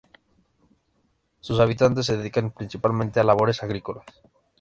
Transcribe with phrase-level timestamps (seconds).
[1.41, 4.05] Sus habitantes se dedican principalmente a labores agrícolas.